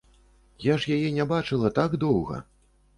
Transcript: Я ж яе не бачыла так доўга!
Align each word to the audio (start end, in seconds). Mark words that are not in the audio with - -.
Я 0.69 0.79
ж 0.79 0.97
яе 0.97 1.13
не 1.19 1.29
бачыла 1.35 1.75
так 1.79 1.91
доўга! 2.09 2.45